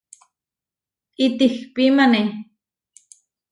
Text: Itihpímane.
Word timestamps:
Itihpímane. 1.25 2.21